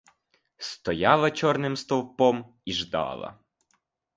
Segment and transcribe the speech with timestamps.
[0.57, 3.39] Стояла чорним стовпом і ждала.